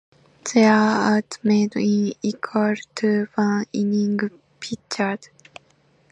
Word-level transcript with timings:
Three 0.45 0.63
outs 0.63 1.37
made 1.43 1.73
is 1.75 2.15
equal 2.23 2.73
to 2.95 3.27
one 3.35 3.65
inning 3.71 4.19
pitched. 4.59 5.29